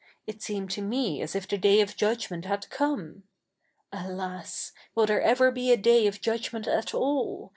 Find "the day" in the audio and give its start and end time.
1.47-1.79